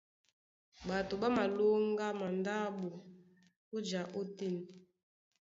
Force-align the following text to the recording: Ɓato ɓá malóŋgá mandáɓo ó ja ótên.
Ɓato 0.87 1.13
ɓá 1.21 1.27
malóŋgá 1.35 2.07
mandáɓo 2.19 2.89
ó 3.75 3.77
ja 3.89 4.01
ótên. 4.19 4.55